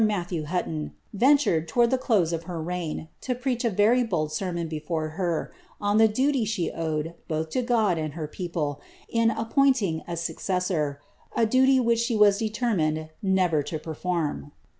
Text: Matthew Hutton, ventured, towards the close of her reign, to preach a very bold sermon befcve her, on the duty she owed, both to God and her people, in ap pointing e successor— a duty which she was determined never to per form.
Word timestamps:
Matthew 0.03 0.45
Hutton, 0.45 0.93
ventured, 1.13 1.67
towards 1.67 1.91
the 1.91 1.97
close 1.99 2.33
of 2.33 2.45
her 2.45 2.59
reign, 2.59 3.07
to 3.21 3.35
preach 3.35 3.63
a 3.63 3.69
very 3.69 4.03
bold 4.03 4.31
sermon 4.31 4.67
befcve 4.67 5.11
her, 5.11 5.53
on 5.79 5.99
the 5.99 6.07
duty 6.07 6.43
she 6.43 6.71
owed, 6.71 7.13
both 7.27 7.51
to 7.51 7.61
God 7.61 7.99
and 7.99 8.13
her 8.13 8.27
people, 8.27 8.81
in 9.07 9.29
ap 9.29 9.53
pointing 9.53 10.01
e 10.11 10.15
successor— 10.15 10.99
a 11.35 11.45
duty 11.45 11.79
which 11.79 11.99
she 11.99 12.15
was 12.15 12.39
determined 12.39 13.09
never 13.21 13.61
to 13.61 13.77
per 13.77 13.93
form. 13.93 14.51